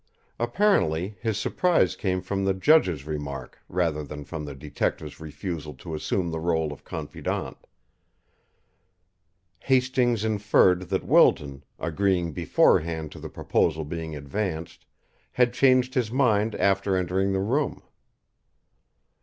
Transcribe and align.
Apparently, 0.39 1.15
his 1.19 1.37
surprise 1.37 1.95
came 1.95 2.23
from 2.23 2.43
the 2.43 2.55
judge's 2.55 3.05
remark 3.05 3.59
rather 3.69 4.03
than 4.03 4.25
from 4.25 4.45
the 4.45 4.55
detective's 4.55 5.19
refusal 5.19 5.75
to 5.75 5.93
assume 5.93 6.31
the 6.31 6.39
rôle 6.39 6.71
of 6.71 6.83
confidant. 6.83 7.55
Hastings 9.59 10.25
inferred 10.25 10.89
that 10.89 11.05
Wilton, 11.05 11.63
agreeing 11.77 12.31
beforehand 12.33 13.11
to 13.11 13.19
the 13.19 13.29
proposal 13.29 13.85
being 13.85 14.15
advanced, 14.15 14.87
had 15.33 15.53
changed 15.53 15.93
his 15.93 16.09
mind 16.11 16.55
after 16.55 16.95
entering 16.95 17.31
the 17.31 17.39
room. 17.39 17.83